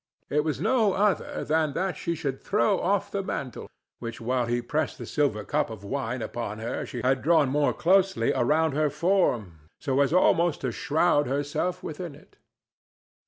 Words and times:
It 0.31 0.43
was 0.43 0.59
no 0.59 0.93
other 0.93 1.43
than 1.43 1.73
that 1.73 1.95
she 1.95 2.15
should 2.15 2.41
throw 2.41 2.79
off 2.79 3.11
the 3.11 3.21
mantle, 3.21 3.69
which 3.99 4.19
while 4.19 4.47
he 4.47 4.59
pressed 4.59 4.97
the 4.97 5.05
silver 5.05 5.43
cup 5.43 5.69
of 5.69 5.83
wine 5.83 6.23
upon 6.23 6.57
her 6.57 6.87
she 6.87 7.03
had 7.03 7.21
drawn 7.21 7.49
more 7.49 7.71
closely 7.71 8.33
around 8.33 8.71
her 8.71 8.89
form, 8.89 9.59
so 9.79 9.99
as 10.01 10.11
almost 10.11 10.61
to 10.61 10.71
shroud 10.71 11.27
herself 11.27 11.83
within 11.83 12.15
it. 12.15 12.37